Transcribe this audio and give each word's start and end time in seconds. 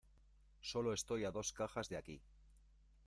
Sólo 0.61 0.93
estoy 0.93 1.25
a 1.25 1.31
dos 1.31 1.53
cajas 1.53 1.87
de 1.89 1.95
aquí. 1.97 2.23